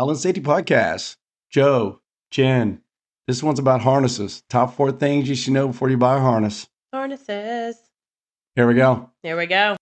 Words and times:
Allen 0.00 0.14
Safety 0.14 0.40
Podcast. 0.40 1.16
Joe, 1.50 2.00
Jen, 2.30 2.82
this 3.26 3.42
one's 3.42 3.58
about 3.58 3.80
harnesses. 3.80 4.44
Top 4.48 4.76
four 4.76 4.92
things 4.92 5.28
you 5.28 5.34
should 5.34 5.52
know 5.54 5.66
before 5.66 5.90
you 5.90 5.96
buy 5.96 6.18
a 6.18 6.20
harness. 6.20 6.68
Harnesses. 6.92 7.76
Here 8.54 8.68
we 8.68 8.74
go. 8.74 9.10
Here 9.24 9.36
we 9.36 9.46
go. 9.46 9.76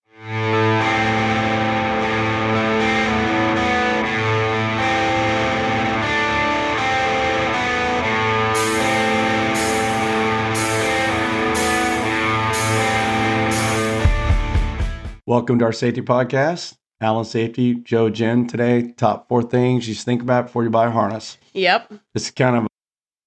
Welcome 15.26 15.58
to 15.58 15.66
our 15.66 15.72
safety 15.72 16.00
podcast. 16.00 16.78
Allen 17.06 17.24
Safety, 17.24 17.74
Joe, 17.74 18.10
Jen. 18.10 18.48
Today, 18.48 18.92
top 18.96 19.28
four 19.28 19.40
things 19.40 19.86
you 19.86 19.94
should 19.94 20.04
think 20.04 20.22
about 20.22 20.46
before 20.46 20.64
you 20.64 20.70
buy 20.70 20.86
a 20.86 20.90
harness. 20.90 21.38
Yep. 21.52 21.92
Is 22.16 22.32
kind 22.32 22.56
of 22.56 22.66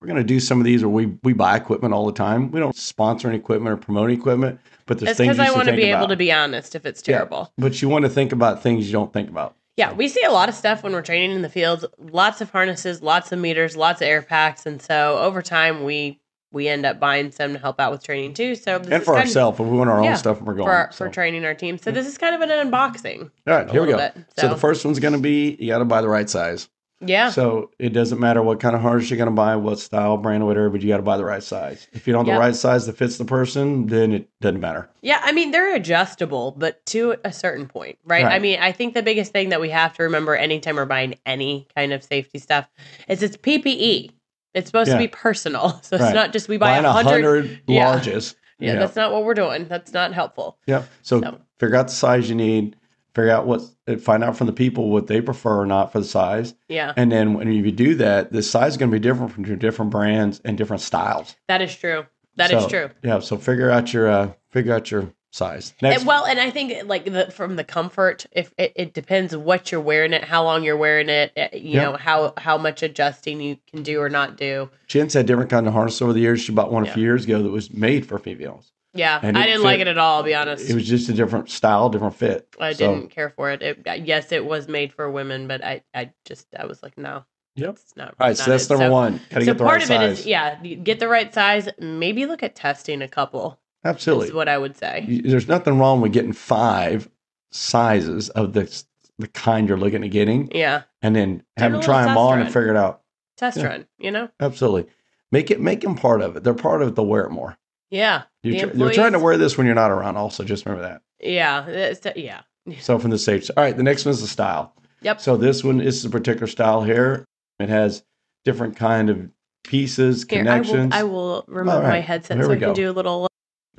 we're 0.01 0.07
going 0.07 0.17
to 0.17 0.23
do 0.23 0.41
some 0.41 0.59
of 0.59 0.65
these 0.65 0.81
where 0.83 0.89
we 0.89 1.17
we 1.23 1.31
buy 1.31 1.55
equipment 1.55 1.93
all 1.93 2.05
the 2.05 2.11
time. 2.11 2.51
We 2.51 2.59
don't 2.59 2.75
sponsor 2.75 3.29
any 3.29 3.37
equipment 3.37 3.71
or 3.73 3.77
promote 3.77 4.09
any 4.09 4.19
equipment, 4.19 4.59
but 4.85 4.99
there's 4.99 5.11
It's 5.11 5.17
things 5.17 5.37
because 5.37 5.49
I 5.49 5.55
want 5.55 5.69
to 5.69 5.75
be 5.77 5.83
able 5.83 6.09
to 6.09 6.17
be 6.17 6.29
honest 6.29 6.75
if 6.75 6.85
it's 6.85 7.01
Yeah. 7.07 7.15
terrible. 7.19 7.53
But 7.57 7.81
you 7.81 7.87
want 7.87 8.03
to 8.03 8.09
think 8.09 8.33
about 8.33 8.61
things 8.61 8.85
you 8.85 8.91
don't 8.91 9.13
think 9.13 9.29
about. 9.29 9.55
Yeah, 9.77 9.93
we 9.93 10.09
see 10.09 10.23
a 10.23 10.31
lot 10.31 10.49
of 10.49 10.55
stuff 10.55 10.83
when 10.83 10.91
we're 10.91 11.01
training 11.01 11.31
in 11.31 11.41
the 11.41 11.47
field. 11.49 11.85
Lots 11.97 12.41
of 12.41 12.51
harnesses, 12.51 13.01
lots 13.01 13.31
of 13.31 13.39
meters, 13.39 13.77
lots 13.77 14.01
of 14.01 14.09
air 14.09 14.21
packs, 14.21 14.65
and 14.65 14.81
so 14.81 15.17
over 15.19 15.41
time 15.41 15.85
we 15.85 16.19
we 16.51 16.67
end 16.67 16.85
up 16.85 16.99
buying 16.99 17.31
some 17.31 17.53
to 17.53 17.59
help 17.59 17.79
out 17.79 17.91
with 17.91 18.03
training 18.03 18.33
too. 18.33 18.55
So 18.55 18.79
this 18.79 18.91
And 18.91 19.03
for 19.03 19.15
ourselves, 19.17 19.59
if 19.59 19.65
we 19.67 19.77
want 19.77 19.89
our 19.89 20.03
Yeah, 20.03 20.11
own 20.11 20.17
stuff, 20.17 20.41
we're 20.41 20.53
going. 20.55 20.65
for 20.67 20.73
our, 20.73 20.91
so. 20.91 21.05
for 21.05 21.11
training 21.11 21.45
our 21.45 21.53
team. 21.53 21.77
So 21.77 21.91
this 21.91 22.07
is 22.07 22.17
kind 22.17 22.35
of 22.35 22.41
an 22.41 22.49
unboxing. 22.71 23.29
All 23.47 23.53
right, 23.55 23.69
here 23.69 23.81
we 23.81 23.89
go. 23.91 23.97
bit, 23.97 24.13
so. 24.35 24.43
so. 24.43 24.47
the 24.49 24.57
first 24.57 24.83
one's 24.85 24.99
going 24.99 25.13
to 25.13 25.19
be 25.19 25.55
you 25.59 25.67
got 25.67 25.79
to 25.79 25.85
buy 25.85 26.01
the 26.01 26.09
right 26.09 26.29
size. 26.29 26.69
Yeah. 27.01 27.29
So 27.29 27.71
it 27.79 27.93
doesn't 27.93 28.19
matter 28.19 28.43
what 28.43 28.59
kind 28.59 28.75
of 28.75 28.81
harness 28.81 29.09
you're 29.09 29.15
going 29.15 29.29
to 29.29 29.33
buy, 29.35 29.55
what 29.55 29.79
style, 29.79 30.17
brand, 30.17 30.43
or 30.43 30.47
whatever, 30.47 30.69
but 30.69 30.81
you 30.81 30.89
got 30.89 30.97
to 30.97 31.03
buy 31.03 31.15
the 31.15 31.23
right 31.23 31.41
size. 31.41 31.87
If 31.93 32.05
you 32.07 32.11
don't 32.11 32.25
have 32.25 32.33
Yep. 32.33 32.35
the 32.35 32.39
right 32.41 32.55
size 32.55 32.87
that 32.87 32.97
fits 32.97 33.17
the 33.17 33.23
person, 33.23 33.87
then 33.87 34.11
it 34.11 34.29
doesn't 34.41 34.59
matter. 34.59 34.89
Yeah, 35.01 35.21
I 35.23 35.31
mean 35.31 35.51
they're 35.51 35.73
adjustable, 35.75 36.55
but 36.57 36.85
to 36.87 37.15
a 37.23 37.31
certain 37.31 37.67
point, 37.67 37.99
right? 38.03 38.25
Right. 38.25 38.33
I 38.33 38.39
mean, 38.39 38.59
I 38.59 38.73
think 38.73 38.95
the 38.95 39.03
biggest 39.03 39.31
thing 39.31 39.47
that 39.49 39.61
we 39.61 39.69
have 39.69 39.93
to 39.93 40.03
remember 40.03 40.35
anytime 40.35 40.75
we're 40.75 40.85
buying 40.85 41.15
any 41.25 41.67
kind 41.73 41.93
of 41.93 42.03
safety 42.03 42.37
stuff 42.37 42.67
is 43.07 43.23
it's 43.23 43.37
PPE. 43.37 44.11
It's 44.53 44.67
supposed 44.67 44.87
Yeah. 44.87 44.95
to 44.95 44.99
be 44.99 45.07
personal, 45.07 45.79
so 45.83 45.95
it's 45.95 46.13
not 46.13 46.33
just 46.33 46.47
we 46.49 46.57
buy 46.57 46.77
a 46.77 46.83
a 46.83 46.91
hundred. 46.91 47.11
hundred 47.23 47.61
Yeah. 47.67 47.95
larges. 47.99 48.35
Yeah, 48.59 48.67
you 48.67 48.73
know. 48.73 48.79
that's 48.81 48.95
not 48.95 49.11
what 49.11 49.23
we're 49.23 49.33
doing. 49.35 49.67
That's 49.67 49.93
not 49.93 50.13
helpful. 50.13 50.57
Yeah. 50.67 50.83
So, 51.01 51.21
So- 51.21 51.39
figure 51.59 51.75
out 51.77 51.87
the 51.87 51.93
size 51.93 52.29
you 52.29 52.35
need. 52.35 52.75
Figure 53.15 53.31
out 53.31 53.47
what, 53.47 53.61
find 54.01 54.23
out 54.23 54.37
from 54.37 54.47
the 54.47 54.53
people 54.53 54.89
what 54.91 55.07
they 55.07 55.19
prefer 55.19 55.61
or 55.61 55.65
not 55.65 55.91
for 55.91 55.99
the 55.99 56.05
size. 56.05 56.53
Yeah, 56.69 56.93
And 56.95 57.11
then 57.11 57.33
when 57.33 57.51
you 57.51 57.71
do 57.71 57.95
that, 57.95 58.31
the 58.31 58.43
size 58.43 58.73
is 58.73 58.77
going 58.77 58.91
to 58.91 58.95
be 58.95 58.99
different 58.99 59.31
from 59.31 59.45
your 59.45 59.55
different 59.57 59.89
brands 59.91 60.39
and 60.45 60.57
different 60.57 60.81
styles. 60.81 61.35
that 61.47 61.61
is 61.61 61.75
true. 61.75 62.05
That 62.35 62.51
is 62.51 62.63
So, 62.63 62.69
true. 62.69 62.89
Yeah. 63.03 63.19
So 63.19 63.35
figure 63.37 63.71
out 63.71 63.91
your, 63.93 64.07
uh, 64.07 64.31
figure 64.51 64.73
out 64.73 64.91
your 64.91 65.11
size. 65.31 65.73
And, 65.81 66.05
well, 66.05 66.25
and 66.25 66.39
I 66.39 66.49
think 66.49 66.85
like 66.87 67.05
the, 67.05 67.29
from 67.31 67.55
the 67.55 67.63
comfort, 67.63 68.25
if 68.31 68.53
it, 68.57 68.73
it 68.75 68.93
depends 68.93 69.35
what 69.35 69.71
you're 69.71 69.81
wearing 69.81 70.13
it, 70.13 70.23
how 70.23 70.43
long 70.43 70.63
you're 70.63 70.77
wearing 70.77 71.09
it, 71.09 71.31
eh, 71.35 71.49
you 71.53 71.75
Yeah. 71.75 71.83
know 71.83 71.97
how 71.97 72.33
how 72.37 72.57
much 72.57 72.81
adjusting 72.83 73.39
you 73.41 73.57
can 73.71 73.83
do 73.83 74.01
or 74.01 74.09
not 74.09 74.37
do. 74.37 74.69
Jen's 74.87 75.13
had 75.13 75.25
different 75.25 75.49
kind 75.49 75.67
of 75.67 75.73
harness 75.73 76.01
over 76.01 76.13
the 76.13 76.19
years. 76.19 76.41
She 76.41 76.51
bought 76.51 76.71
one 76.71 76.87
a 76.87 76.91
few 76.91 77.03
years 77.03 77.25
ago 77.25 77.41
that 77.43 77.51
was 77.51 77.71
made 77.73 78.05
for 78.05 78.17
females. 78.17 78.71
Yeah, 78.95 79.19
I 79.21 79.31
didn't 79.31 79.61
like 79.61 79.79
it 79.79 79.87
at 79.87 79.99
all. 79.99 80.17
I'll 80.17 80.23
be 80.23 80.33
honest. 80.33 80.67
It 80.67 80.73
was 80.73 80.87
just 80.87 81.09
a 81.09 81.13
different 81.13 81.51
style, 81.51 81.89
different 81.89 82.15
fit. 82.15 82.47
I 82.59 82.73
So, 82.73 82.95
didn't 82.95 83.11
care 83.11 83.29
for 83.29 83.51
it. 83.51 83.61
it. 83.61 84.01
Yes, 84.05 84.31
it 84.31 84.43
was 84.43 84.67
made 84.67 84.93
for 84.93 85.09
women, 85.11 85.47
but 85.47 85.63
I, 85.63 85.83
I 85.93 86.11
just, 86.25 86.47
I 86.57 86.65
was 86.65 86.81
like, 86.81 86.97
no. 86.97 87.23
Yep. 87.55 87.69
It's 87.69 87.95
not. 87.95 88.15
All 88.19 88.27
right, 88.27 88.35
so 88.37 88.49
that's 88.49 88.65
it. 88.65 88.69
number 88.71 88.85
So- 88.85 88.91
one. 88.91 89.21
Got 89.29 89.39
to 89.39 89.41
So 89.41 89.45
get 89.45 89.57
the 89.59 89.63
part 89.63 89.73
right 89.75 89.81
of 89.83 89.87
size. 89.87 90.01
it 90.01 90.11
is, 90.21 90.25
yeah, 90.25 90.55
get 90.63 90.99
the 90.99 91.07
right 91.07 91.31
size. 91.31 91.69
Maybe 91.77 92.25
look 92.25 92.41
at 92.41 92.55
testing 92.55 93.03
a 93.03 93.07
couple. 93.07 93.59
Absolutely. 93.83 94.27
Is 94.27 94.33
what 94.33 94.49
I 94.49 94.57
would 94.57 94.75
say. 94.77 95.21
There's 95.23 95.47
nothing 95.47 95.79
wrong 95.79 96.01
with 96.01 96.11
getting 96.13 96.33
five 96.33 97.09
sizes 97.51 98.29
of 98.29 98.53
the 98.53 98.83
the 99.17 99.27
kind 99.29 99.67
you're 99.67 99.77
looking 99.77 100.03
at 100.03 100.11
getting, 100.11 100.49
Yeah, 100.53 100.83
and 101.01 101.13
then 101.15 101.43
have 101.57 101.73
them 101.73 101.81
try 101.81 102.03
them 102.05 102.17
on 102.17 102.37
run. 102.37 102.41
and 102.45 102.47
figure 102.53 102.69
it 102.71 102.77
out. 102.77 103.01
test 103.37 103.57
Yeah. 103.57 103.65
run. 103.65 103.85
You 103.97 104.11
know. 104.11 104.29
Absolutely. 104.39 104.85
Make 105.31 105.51
it 105.51 105.59
make 105.59 105.81
them 105.81 105.95
part 105.95 106.21
of 106.21 106.35
it. 106.37 106.43
They're 106.43 106.53
part 106.53 106.81
of 106.81 106.87
it. 106.89 106.95
They'll 106.95 107.05
wear 107.05 107.25
it 107.25 107.31
more. 107.31 107.57
Yeah. 107.89 108.23
Tr- 108.43 108.49
you're 108.73 108.91
trying 108.93 109.11
to 109.13 109.19
wear 109.19 109.37
this 109.37 109.57
when 109.57 109.65
you're 109.65 109.75
not 109.75 109.91
around. 109.91 110.15
Also, 110.15 110.43
just 110.43 110.65
remember 110.65 110.87
that. 110.87 111.01
Yeah. 111.19 111.67
it's- 111.67 112.05
uh, 112.05 112.13
yeah. 112.15 112.41
So 112.79 112.97
from 112.99 113.09
the 113.11 113.17
safety. 113.17 113.51
All 113.57 113.63
right, 113.63 113.75
the 113.75 113.83
next 113.83 114.05
one 114.05 114.11
is 114.13 114.21
the 114.21 114.27
style. 114.27 114.73
Yep. 115.01 115.19
So 115.21 115.37
this 115.37 115.63
one 115.63 115.81
is 115.81 116.03
a 116.05 116.09
particular 116.09 116.45
style 116.47 116.83
here. 116.83 117.25
It 117.59 117.67
has 117.69 118.03
different 118.45 118.75
kind 118.77 119.09
of 119.09 119.29
pieces, 119.63 120.25
Here, 120.29 120.39
I 120.41 120.43
connections. 120.43 120.93
will. 120.93 120.99
I 120.99 121.03
will 121.03 121.45
remove 121.47 121.81
right, 121.83 121.89
my 121.89 121.99
headset 121.99 122.41
so 122.41 122.47
we 122.49 122.55
I 122.55 122.59
can 122.59 122.73
do 122.73 122.89
a 122.89 122.93
little 122.93 123.27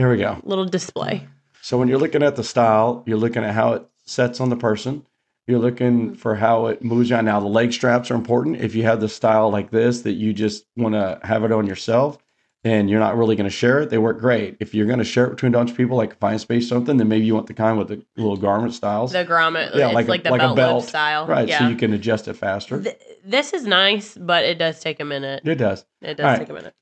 there 0.01 0.09
we 0.09 0.17
go. 0.17 0.41
little 0.45 0.65
display. 0.65 1.29
So 1.61 1.77
when 1.77 1.89
you're 1.89 1.99
looking 1.99 2.23
at 2.23 2.35
the 2.35 2.43
style, 2.43 3.03
you're 3.07 3.19
looking 3.19 3.45
at 3.45 3.55
how 3.55 3.75
it 3.75 3.87
sets 4.07 4.41
on 4.41 4.49
the 4.49 4.57
person. 4.57 5.05
You're 5.47 5.59
looking 5.59 6.07
mm-hmm. 6.07 6.15
for 6.15 6.37
how 6.37 6.69
it 6.69 6.83
moves 6.83 7.13
on. 7.13 7.27
Now 7.27 7.39
the 7.39 7.49
leg 7.49 7.75
straps 7.75 8.11
are 8.11 8.15
important. 8.15 8.63
If 8.63 8.75
you 8.75 8.85
have 8.85 9.03
the 9.03 9.11
style 9.11 9.51
like 9.51 9.71
this 9.71 10.01
that 10.03 10.13
you 10.13 10.33
just 10.33 10.65
want 10.75 10.95
to 10.95 11.21
have 11.23 11.45
it 11.45 11.53
on 11.53 11.67
yourself 11.67 12.17
and 12.65 12.89
you're 12.89 12.99
not 12.99 13.19
really 13.19 13.37
going 13.37 13.49
to 13.49 13.55
share 13.55 13.81
it, 13.83 13.91
they 13.91 13.99
work 13.99 14.21
great. 14.21 14.57
If 14.59 14.75
you're 14.75 14.87
going 14.87 15.01
to 15.01 15.05
share 15.05 15.27
it 15.27 15.31
between 15.33 15.53
a 15.55 15.59
bunch 15.59 15.71
of 15.71 15.77
people, 15.77 15.99
like 15.99 16.19
find 16.19 16.41
space 16.41 16.67
something, 16.67 16.97
then 16.97 17.09
maybe 17.09 17.27
you 17.27 17.35
want 17.35 17.47
the 17.47 17.55
kind 17.55 17.77
with 17.77 17.89
the 17.89 18.03
little 18.17 18.39
garment 18.39 18.73
styles. 18.73 19.13
The 19.13 19.27
grommet. 19.27 19.75
Yeah, 19.75 19.89
it's 19.89 19.95
like 19.95 20.09
like, 20.09 20.21
a- 20.21 20.25
the 20.25 20.31
like 20.31 20.41
a 20.41 20.45
belt, 20.45 20.57
belt. 20.57 20.81
loop 20.81 20.89
style. 20.89 21.27
right. 21.27 21.47
Yeah. 21.47 21.59
So 21.59 21.69
you 21.69 21.77
can 21.77 21.93
adjust 21.93 22.27
it 22.27 22.35
faster. 22.35 22.83
Th- 22.83 22.99
this 23.23 23.53
is 23.53 23.67
nice, 23.67 24.17
but 24.17 24.47
it 24.47 24.57
does 24.57 24.81
take 24.81 24.99
a 24.99 25.05
minute. 25.05 25.43
it 25.45 25.57
does. 25.57 25.85
It 26.01 26.15
does 26.15 26.25
All 26.25 26.31
right. 26.31 26.39
take 26.39 26.49
a 26.49 26.55
minute. 26.55 26.75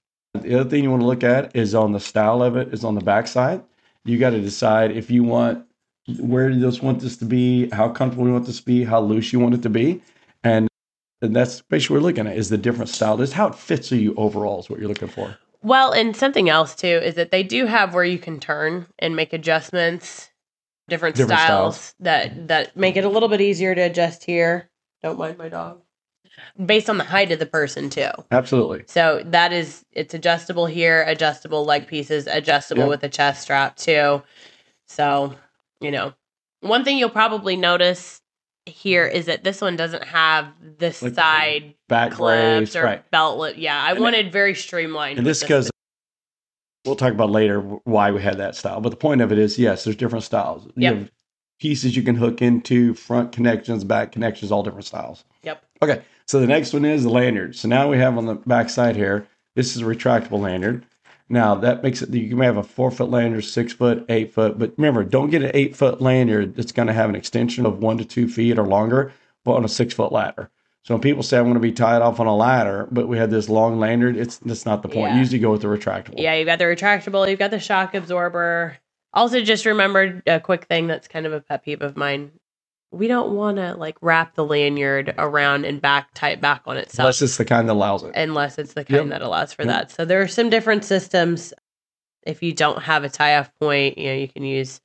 The 0.42 0.60
other 0.60 0.70
thing 0.70 0.84
you 0.84 0.90
want 0.90 1.02
to 1.02 1.06
look 1.06 1.24
at 1.24 1.54
is 1.54 1.74
on 1.74 1.92
the 1.92 2.00
style 2.00 2.42
of 2.42 2.56
it 2.56 2.72
is 2.72 2.84
on 2.84 2.94
the 2.94 3.00
backside. 3.00 3.62
You 4.04 4.18
got 4.18 4.30
to 4.30 4.40
decide 4.40 4.92
if 4.92 5.10
you 5.10 5.24
want 5.24 5.64
where 6.18 6.48
you 6.48 6.60
just 6.60 6.82
want 6.82 7.00
this 7.00 7.16
to 7.18 7.24
be, 7.26 7.68
how 7.70 7.88
comfortable 7.90 8.26
you 8.26 8.32
want 8.32 8.46
this 8.46 8.60
to 8.60 8.64
be, 8.64 8.84
how 8.84 9.00
loose 9.00 9.32
you 9.32 9.38
want 9.38 9.54
it 9.54 9.62
to 9.62 9.68
be, 9.68 10.00
and, 10.42 10.66
and 11.20 11.36
that's 11.36 11.60
basically 11.60 11.94
what 11.96 12.02
we're 12.02 12.08
looking 12.08 12.26
at 12.26 12.36
is 12.36 12.48
the 12.48 12.56
different 12.56 12.88
style. 12.88 13.16
This 13.16 13.32
how 13.32 13.48
it 13.48 13.54
fits 13.54 13.92
you 13.92 14.14
overall 14.16 14.60
is 14.60 14.70
what 14.70 14.78
you're 14.78 14.88
looking 14.88 15.08
for. 15.08 15.36
Well, 15.62 15.92
and 15.92 16.16
something 16.16 16.48
else 16.48 16.74
too 16.74 16.86
is 16.86 17.14
that 17.16 17.30
they 17.30 17.42
do 17.42 17.66
have 17.66 17.92
where 17.92 18.04
you 18.04 18.18
can 18.18 18.40
turn 18.40 18.86
and 18.98 19.16
make 19.16 19.32
adjustments, 19.32 20.30
different, 20.88 21.16
Different 21.16 21.40
styles, 21.40 21.76
styles. 21.76 21.94
that 22.00 22.48
that 22.48 22.76
make 22.76 22.96
it 22.96 23.04
a 23.04 23.08
little 23.08 23.28
bit 23.28 23.40
easier 23.40 23.74
to 23.74 23.80
adjust 23.82 24.24
here. 24.24 24.70
Don't 25.02 25.18
mind 25.18 25.36
my 25.36 25.48
dog. 25.48 25.82
Based 26.64 26.88
on 26.90 26.98
the 26.98 27.04
height 27.04 27.32
of 27.32 27.38
the 27.38 27.46
person 27.46 27.90
too. 27.90 28.10
Absolutely. 28.30 28.84
So 28.86 29.22
that 29.26 29.52
is 29.52 29.84
it's 29.92 30.14
adjustable 30.14 30.66
here, 30.66 31.04
adjustable 31.06 31.64
leg 31.64 31.86
pieces, 31.86 32.26
adjustable 32.26 32.82
Yep. 32.82 32.90
with 32.90 33.00
the 33.00 33.08
chest 33.08 33.42
strap 33.42 33.76
too. 33.76 34.22
So, 34.86 35.34
you 35.80 35.90
know, 35.90 36.14
one 36.60 36.84
thing 36.84 36.98
you'll 36.98 37.10
probably 37.10 37.56
notice 37.56 38.20
here 38.66 39.06
is 39.06 39.26
that 39.26 39.44
this 39.44 39.60
one 39.60 39.76
doesn't 39.76 40.04
have 40.04 40.52
this 40.78 41.02
Like 41.02 41.14
side 41.14 41.74
Back 41.88 42.12
clips 42.12 42.76
or 42.76 42.84
right? 42.84 43.10
belt 43.10 43.38
lip. 43.38 43.54
Yeah, 43.58 43.80
I 43.82 43.92
And 43.92 44.00
wanted 44.00 44.32
very 44.32 44.54
streamlined. 44.54 45.18
And 45.18 45.26
with 45.26 45.40
this 45.40 45.42
because 45.42 45.70
we'll 46.84 46.96
talk 46.96 47.12
about 47.12 47.30
later 47.30 47.60
why 47.60 48.10
we 48.10 48.22
had 48.22 48.38
that 48.38 48.56
style. 48.56 48.80
But 48.80 48.90
the 48.90 48.96
point 48.96 49.20
of 49.20 49.32
it 49.32 49.38
is, 49.38 49.58
yes, 49.58 49.84
there's 49.84 49.96
different 49.96 50.24
styles. 50.24 50.68
You 50.76 50.94
have 50.94 51.10
pieces 51.58 51.96
you 51.96 52.02
can 52.02 52.14
hook 52.14 52.40
into, 52.42 52.94
front 52.94 53.32
connections, 53.32 53.84
back 53.84 54.12
connections, 54.12 54.52
all 54.52 54.62
different 54.62 54.86
styles. 54.86 55.24
Yep. 55.42 55.64
Okay. 55.82 56.02
So 56.26 56.40
the 56.40 56.46
next 56.46 56.72
one 56.72 56.84
is 56.84 57.04
the 57.04 57.10
lanyard. 57.10 57.56
So 57.56 57.68
now 57.68 57.88
we 57.88 57.98
have 57.98 58.18
on 58.18 58.26
the 58.26 58.34
back 58.34 58.68
side 58.68 58.96
here, 58.96 59.26
this 59.54 59.74
is 59.74 59.82
a 59.82 59.84
retractable 59.84 60.40
lanyard. 60.40 60.84
Now 61.28 61.54
that 61.56 61.82
makes 61.82 62.00
it, 62.00 62.10
you 62.10 62.36
may 62.36 62.46
have 62.46 62.56
a 62.56 62.62
four 62.62 62.90
foot 62.90 63.10
lanyard, 63.10 63.44
six 63.44 63.72
foot, 63.72 64.04
eight 64.08 64.32
foot, 64.32 64.58
but 64.58 64.72
remember, 64.76 65.04
don't 65.04 65.30
get 65.30 65.42
an 65.42 65.50
eight 65.54 65.76
foot 65.76 66.00
lanyard 66.00 66.54
that's 66.54 66.72
going 66.72 66.88
to 66.88 66.94
have 66.94 67.08
an 67.08 67.16
extension 67.16 67.66
of 67.66 67.78
one 67.78 67.98
to 67.98 68.04
two 68.04 68.28
feet 68.28 68.58
or 68.58 68.66
longer, 68.66 69.12
but 69.44 69.52
on 69.52 69.64
a 69.64 69.68
six 69.68 69.92
foot 69.94 70.12
ladder. 70.12 70.50
So 70.84 70.94
when 70.94 71.02
people 71.02 71.22
say 71.22 71.36
I 71.36 71.42
want 71.42 71.54
to 71.54 71.60
be 71.60 71.72
tied 71.72 72.00
off 72.00 72.18
on 72.18 72.26
a 72.26 72.34
ladder, 72.34 72.88
but 72.90 73.08
we 73.08 73.18
have 73.18 73.30
this 73.30 73.50
long 73.50 73.78
lanyard, 73.78 74.16
it's 74.16 74.38
that's 74.38 74.64
not 74.64 74.82
the 74.82 74.88
point. 74.88 75.12
Yeah. 75.12 75.18
Usually 75.18 75.38
go 75.38 75.52
with 75.52 75.60
the 75.60 75.68
retractable. 75.68 76.14
Yeah, 76.16 76.34
you've 76.34 76.46
got 76.46 76.58
the 76.58 76.64
retractable, 76.64 77.28
you've 77.28 77.38
got 77.38 77.50
the 77.50 77.60
shock 77.60 77.94
absorber. 77.94 78.78
Also, 79.18 79.40
just 79.42 79.66
remembered 79.66 80.22
a 80.28 80.38
quick 80.38 80.66
thing 80.66 80.86
that's 80.86 81.08
kind 81.08 81.26
of 81.26 81.32
a 81.32 81.40
pet 81.40 81.64
peeve 81.64 81.82
of 81.82 81.96
mine. 81.96 82.30
We 82.92 83.08
don't 83.08 83.34
want 83.34 83.56
to 83.56 83.74
like 83.74 83.96
wrap 84.00 84.36
the 84.36 84.44
lanyard 84.44 85.12
around 85.18 85.64
and 85.64 85.80
back 85.82 86.10
tie 86.14 86.30
it 86.30 86.40
back 86.40 86.62
on 86.66 86.76
itself 86.76 87.06
Unless 87.06 87.22
it's 87.22 87.36
the 87.36 87.44
kind 87.44 87.68
that 87.68 87.72
allows 87.72 88.04
it. 88.04 88.12
unless 88.14 88.58
it's 88.58 88.74
the 88.74 88.84
kind 88.84 89.10
Yep. 89.10 89.18
that 89.18 89.22
allows 89.26 89.52
for 89.52 89.64
Yep. 89.64 89.72
that. 89.72 89.90
So 89.90 90.04
there 90.04 90.22
are 90.22 90.28
some 90.28 90.50
different 90.50 90.84
systems. 90.84 91.52
If 92.24 92.44
you 92.44 92.52
don't 92.54 92.80
have 92.82 93.02
a 93.02 93.08
tie 93.08 93.36
off 93.36 93.50
point, 93.60 93.98
you 93.98 94.06
know, 94.06 94.14
you 94.14 94.28
can 94.28 94.44
use 94.44 94.80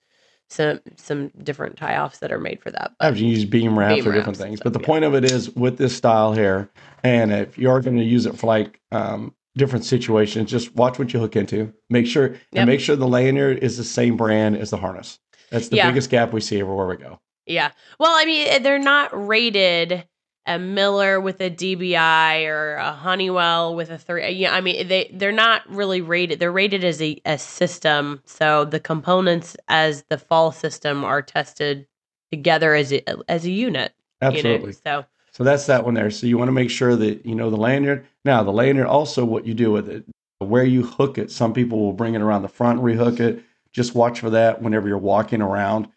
some 0.49 0.79
some 0.97 1.29
different 1.43 1.77
tie 1.77 1.97
offs 1.97 2.17
that 2.19 2.31
are 2.31 2.39
made 2.39 2.59
for 2.61 2.71
that. 2.71 2.91
I 2.99 3.05
have 3.05 3.17
to 3.17 3.25
use 3.25 3.45
beam 3.45 3.77
wraps 3.77 4.01
Beam 4.01 4.09
or 4.11 4.15
different 4.15 4.37
wraps 4.39 4.49
things. 4.49 4.61
But 4.61 4.73
the 4.73 4.79
yeah. 4.79 4.85
point 4.87 5.05
of 5.05 5.13
it 5.13 5.23
is 5.25 5.51
with 5.51 5.77
this 5.77 5.95
style 5.95 6.33
here, 6.33 6.71
and 7.03 7.31
if 7.31 7.57
you 7.57 7.69
are 7.69 7.81
going 7.81 7.97
to 7.97 8.03
use 8.03 8.25
it 8.25 8.35
for 8.37 8.47
like 8.47 8.81
um, 8.91 9.35
different 9.55 9.85
situations, 9.85 10.49
just 10.49 10.75
watch 10.75 10.97
what 10.99 11.13
you 11.13 11.19
hook 11.19 11.35
into. 11.35 11.73
Make 11.89 12.07
sure 12.07 12.29
Yep. 12.31 12.39
and 12.55 12.67
make 12.67 12.79
sure 12.79 12.95
the 12.95 13.07
lanyard 13.07 13.59
is 13.59 13.77
the 13.77 13.83
same 13.83 14.17
brand 14.17 14.57
as 14.57 14.69
the 14.71 14.77
harness. 14.77 15.19
That's 15.51 15.69
the 15.69 15.75
Yeah. 15.77 15.89
biggest 15.89 16.09
gap 16.09 16.33
we 16.33 16.41
see 16.41 16.59
everywhere 16.59 16.87
we 16.87 16.97
go. 16.97 17.19
Yeah. 17.45 17.71
Well, 17.99 18.11
I 18.15 18.25
mean, 18.25 18.47
eh, 18.47 18.59
they're 18.59 18.79
not 18.79 19.09
rated 19.13 20.05
a 20.45 20.59
Miller 20.59 21.21
with 21.21 21.39
a 21.39 21.49
DBI 21.49 22.43
or 22.45 22.75
a 22.75 22.91
Honeywell 22.91 23.75
with 23.75 23.89
a 23.91 23.97
three. 23.97 24.29
Yeah, 24.31 24.53
I 24.53 24.59
mean 24.59 24.87
they 24.89 25.09
they're 25.13 25.31
not 25.31 25.61
really 25.69 26.01
rated. 26.01 26.39
They're 26.39 26.51
rated 26.51 26.83
as 26.83 27.01
a, 27.01 27.21
a 27.25 27.37
system, 27.37 28.21
so 28.25 28.65
the 28.65 28.79
components 28.81 29.55
as 29.69 30.03
the 30.09 30.17
fall 30.17 30.51
system 30.51 31.05
are 31.05 31.21
tested 31.21 31.87
together 32.31 32.73
as 32.75 32.91
a 32.91 33.03
as 33.31 33.45
a 33.45 33.51
unit. 33.51 33.93
Absolutely. 34.21 34.51
You 34.71 34.77
know? 34.85 35.01
So 35.01 35.05
So 35.33 35.43
that's 35.43 35.65
that 35.65 35.83
one 35.83 35.95
there. 35.95 36.11
So 36.11 36.27
you 36.27 36.37
want 36.37 36.49
to 36.49 36.53
make 36.53 36.69
sure 36.69 36.95
that 36.95 37.25
you 37.25 37.35
know 37.35 37.49
the 37.49 37.57
lanyard. 37.57 38.05
Now 38.23 38.43
the 38.43 38.51
lanyard 38.51 38.87
also 38.87 39.25
what 39.25 39.45
you 39.45 39.53
do 39.53 39.71
with 39.71 39.89
it, 39.89 40.05
where 40.39 40.63
you 40.63 40.83
hook 40.83 41.17
it. 41.17 41.31
Some 41.31 41.53
people 41.53 41.79
will 41.79 41.93
bring 41.93 42.13
it 42.13 42.21
around 42.21 42.43
the 42.43 42.49
front, 42.49 42.81
rehook 42.81 43.19
it. 43.19 43.43
Just 43.71 43.95
watch 43.95 44.19
for 44.19 44.29
that 44.29 44.61
whenever 44.61 44.87
you're 44.87 44.97
walking 44.99 45.41
around. 45.41 45.87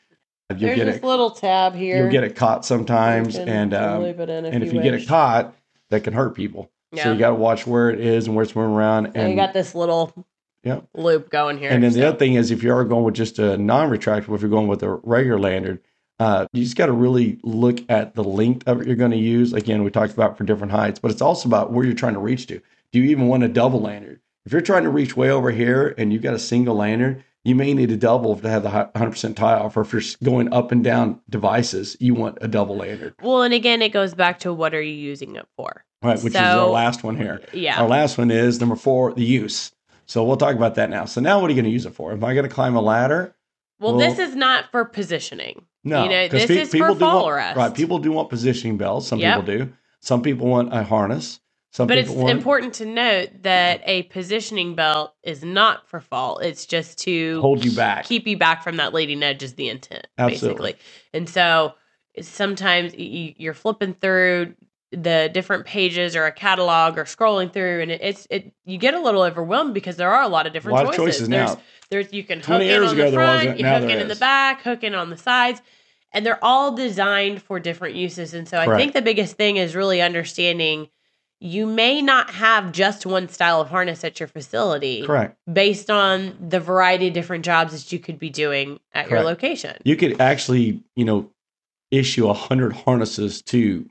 You 0.50 0.56
there's 0.58 0.76
get 0.76 0.84
this 0.86 0.96
it. 0.96 1.04
little 1.04 1.30
tab 1.30 1.74
here. 1.74 1.98
You'll 1.98 2.10
get 2.10 2.24
it 2.24 2.36
caught 2.36 2.64
sometimes, 2.64 3.36
and 3.36 3.74
um, 3.74 4.02
loop 4.02 4.20
it 4.20 4.30
in 4.30 4.46
if 4.46 4.54
and 4.54 4.62
you 4.62 4.68
if 4.68 4.74
you 4.74 4.80
get 4.80 4.94
it 4.94 5.06
caught, 5.06 5.54
that 5.90 6.04
can 6.04 6.12
hurt 6.12 6.34
people. 6.34 6.70
Yeah. 6.92 7.02
So 7.04 7.12
you 7.12 7.18
got 7.18 7.30
to 7.30 7.34
watch 7.34 7.66
where 7.66 7.90
it 7.90 8.00
is 8.00 8.26
and 8.26 8.36
where 8.36 8.44
it's 8.44 8.54
moving 8.54 8.74
around. 8.74 9.06
So 9.06 9.12
and 9.16 9.30
you 9.30 9.36
got 9.36 9.52
this 9.52 9.74
little 9.74 10.26
Yep. 10.66 10.88
loop 10.94 11.30
going 11.30 11.58
here. 11.58 11.70
And 11.70 11.84
then 11.84 11.92
the 11.92 12.08
other 12.08 12.18
thing 12.18 12.34
is, 12.34 12.50
if 12.50 12.64
you 12.64 12.72
are 12.72 12.84
going 12.84 13.04
with 13.04 13.14
just 13.14 13.38
a 13.38 13.56
non-retractable, 13.56 14.34
if 14.34 14.40
you're 14.40 14.50
going 14.50 14.66
with 14.66 14.82
a 14.82 14.90
regular 15.04 15.38
lanyard, 15.38 15.80
uh, 16.18 16.46
you 16.52 16.64
just 16.64 16.76
got 16.76 16.86
to 16.86 16.92
really 16.92 17.38
look 17.42 17.78
at 17.88 18.14
the 18.14 18.24
length 18.24 18.66
of 18.66 18.80
it 18.80 18.86
you're 18.86 18.96
going 18.96 19.10
to 19.10 19.16
use. 19.16 19.52
Again, 19.52 19.84
we 19.84 19.90
talked 19.90 20.14
about 20.14 20.36
for 20.38 20.44
different 20.44 20.72
heights, 20.72 20.98
but 20.98 21.10
it's 21.10 21.22
also 21.22 21.48
about 21.48 21.72
where 21.72 21.84
you're 21.84 21.94
trying 21.94 22.14
to 22.14 22.20
reach 22.20 22.46
to. 22.46 22.60
Do 22.92 23.00
you 23.00 23.10
even 23.10 23.28
want 23.28 23.42
a 23.42 23.48
double 23.48 23.80
lanyard? 23.82 24.20
If 24.46 24.52
you're 24.52 24.60
trying 24.60 24.84
to 24.84 24.90
reach 24.90 25.16
way 25.16 25.30
over 25.30 25.50
here 25.50 25.94
and 25.98 26.12
you've 26.12 26.22
got 26.22 26.34
a 26.34 26.38
single 26.38 26.76
lanyard, 26.76 27.22
you 27.44 27.54
may 27.54 27.74
need 27.74 27.90
a 27.90 27.96
double 27.96 28.36
to 28.36 28.48
have 28.48 28.62
the 28.62 28.68
100% 28.70 29.36
tie 29.36 29.54
off. 29.54 29.76
Or 29.76 29.82
if 29.82 29.92
you're 29.92 30.02
going 30.24 30.52
up 30.52 30.72
and 30.72 30.82
down 30.82 31.20
devices, 31.28 31.96
you 32.00 32.14
want 32.14 32.38
a 32.40 32.48
double 32.48 32.76
lanyard, 32.76 33.14
well, 33.22 33.42
and 33.42 33.52
again, 33.54 33.82
it 33.82 33.90
goes 33.90 34.14
back 34.14 34.38
to 34.40 34.52
what 34.52 34.74
are 34.74 34.82
you 34.82 34.94
using 34.94 35.36
it 35.36 35.46
for? 35.56 35.84
right? 36.02 36.22
Which 36.22 36.34
is 36.34 36.40
our 36.40 36.68
last 36.68 37.02
one 37.02 37.16
here. 37.16 37.40
Yeah. 37.52 37.80
Our 37.80 37.88
last 37.88 38.18
one 38.18 38.30
is 38.30 38.60
number 38.60 38.76
four, 38.76 39.12
the 39.12 39.24
use. 39.24 39.72
So 40.06 40.22
we'll 40.24 40.36
talk 40.36 40.54
about 40.54 40.76
that 40.76 40.88
now. 40.90 41.04
So 41.04 41.20
now, 41.20 41.40
what 41.40 41.48
are 41.48 41.50
you 41.52 41.56
going 41.60 41.64
to 41.64 41.70
use 41.72 41.86
it 41.86 41.94
for? 41.94 42.12
Am 42.12 42.22
I 42.24 42.34
going 42.34 42.48
to 42.48 42.54
climb 42.54 42.76
a 42.76 42.80
ladder? 42.80 43.34
well, 43.80 43.96
well- 43.96 44.08
this 44.08 44.18
is 44.18 44.36
not 44.36 44.70
for 44.70 44.84
positioning. 44.84 45.66
No, 45.86 46.04
You 46.04 46.10
know, 46.10 46.28
this 46.28 46.50
is 46.50 46.70
for 46.70 46.88
do 46.88 46.94
fall 46.96 47.24
want. 47.24 47.56
Right, 47.56 47.74
people 47.74 47.98
do 48.00 48.12
want 48.12 48.30
positioning 48.30 48.78
belts. 48.78 49.08
Some 49.08 49.20
Yep. 49.20 49.46
people 49.46 49.58
do. 49.58 49.72
Some 50.02 50.22
people 50.22 50.48
want 50.48 50.74
a 50.74 50.84
harness. 50.84 51.40
Some 51.72 51.88
But 51.88 51.98
it's 51.98 52.10
want. 52.10 52.30
important 52.30 52.74
to 52.76 52.86
note 52.86 53.30
that 53.42 53.82
a 53.86 54.04
positioning 54.04 54.74
belt 54.74 55.14
is 55.24 55.44
not 55.44 55.88
for 55.88 56.00
fall. 56.00 56.38
It's 56.38 56.66
just 56.66 56.98
to 57.00 57.40
Hold 57.42 57.64
you 57.64 57.72
back. 57.72 58.04
keep 58.06 58.26
you 58.26 58.38
back 58.38 58.64
from 58.64 58.76
that 58.78 58.94
leading 58.94 59.22
edge 59.22 59.42
is 59.42 59.54
the 59.54 59.68
intent, 59.70 60.06
Absolutely. 60.18 60.72
basically. 60.72 60.86
And 61.14 61.28
so 61.28 61.74
sometimes 62.22 62.94
you're 62.96 63.54
flipping 63.54 63.94
through 63.94 64.54
the 64.92 65.28
different 65.32 65.66
pages 65.66 66.14
or 66.14 66.26
a 66.26 66.32
catalog 66.32 66.96
or 66.96 67.04
scrolling 67.04 67.52
through, 67.52 67.82
and 67.82 67.90
it- 67.90 68.00
it's 68.02 68.26
it 68.30 68.52
you 68.64 68.78
get 68.78 68.94
a 68.94 69.00
little 69.00 69.22
overwhelmed 69.22 69.74
because 69.74 69.96
there 69.96 70.12
are 70.12 70.22
a 70.22 70.28
lot 70.28 70.46
of 70.46 70.52
different 70.52 70.76
lot 70.76 70.86
of 70.86 70.90
choices. 70.94 71.16
choices 71.16 71.28
There's 71.28 71.50
now. 71.56 71.60
there's 71.90 72.12
you 72.12 72.22
can 72.24 72.38
hook 72.38 72.46
20 72.46 72.70
in 72.70 72.82
on 72.82 72.96
the 72.96 73.12
front, 73.12 73.58
you 73.58 73.66
hook 73.66 73.82
in 73.90 73.98
in 73.98 74.08
the 74.08 74.16
back, 74.16 74.62
hook 74.62 74.84
in 74.84 74.94
on 74.94 75.10
the 75.10 75.16
sides, 75.16 75.60
and 76.12 76.24
they're 76.24 76.42
all 76.42 76.72
designed 76.74 77.42
for 77.42 77.58
different 77.58 77.96
uses. 77.96 78.32
And 78.32 78.48
so 78.48 78.58
I 78.58 78.76
think 78.76 78.92
the 78.94 79.02
biggest 79.02 79.36
thing 79.36 79.56
is 79.56 79.74
really 79.74 80.00
understanding 80.00 80.88
you 81.40 81.66
may 81.66 82.00
not 82.00 82.30
have 82.30 82.72
just 82.72 83.04
one 83.04 83.28
style 83.28 83.60
of 83.60 83.68
harness 83.68 84.02
at 84.04 84.18
your 84.18 84.26
facility 84.28 85.02
Correct. 85.04 85.36
based 85.52 85.90
on 85.90 86.34
the 86.48 86.60
variety 86.60 87.08
of 87.08 87.12
different 87.14 87.44
jobs 87.44 87.72
that 87.72 87.92
you 87.92 87.98
could 87.98 88.18
be 88.18 88.30
doing 88.30 88.80
at 88.94 89.10
your 89.10 89.22
location. 89.22 89.76
You 89.84 89.96
could 89.96 90.18
actually, 90.20 90.82
you 90.94 91.04
know, 91.04 91.30
issue 91.90 92.28
a 92.28 92.32
hundred 92.32 92.72
harnesses 92.72 93.42
to 93.42 93.86